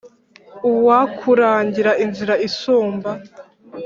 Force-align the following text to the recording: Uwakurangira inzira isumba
Uwakurangira 0.69 1.91
inzira 2.03 2.33
isumba 2.47 3.11